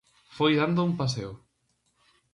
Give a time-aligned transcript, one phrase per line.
[0.35, 1.31] Foi dando un paseo.